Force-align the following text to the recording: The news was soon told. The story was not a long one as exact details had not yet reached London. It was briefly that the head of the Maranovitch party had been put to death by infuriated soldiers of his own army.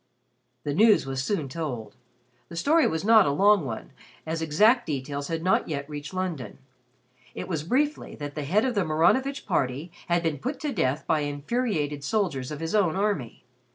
The 0.63 0.73
news 0.73 1.05
was 1.05 1.23
soon 1.23 1.47
told. 1.47 1.95
The 2.49 2.55
story 2.55 2.87
was 2.87 3.05
not 3.05 3.27
a 3.27 3.31
long 3.31 3.65
one 3.65 3.91
as 4.25 4.41
exact 4.41 4.87
details 4.87 5.27
had 5.27 5.43
not 5.43 5.69
yet 5.69 5.87
reached 5.87 6.11
London. 6.11 6.57
It 7.35 7.47
was 7.47 7.61
briefly 7.63 8.15
that 8.15 8.33
the 8.33 8.43
head 8.45 8.65
of 8.65 8.73
the 8.73 8.81
Maranovitch 8.83 9.45
party 9.45 9.91
had 10.07 10.23
been 10.23 10.39
put 10.39 10.59
to 10.61 10.73
death 10.73 11.05
by 11.05 11.19
infuriated 11.19 12.03
soldiers 12.03 12.49
of 12.49 12.61
his 12.61 12.73
own 12.73 12.95
army. 12.95 13.43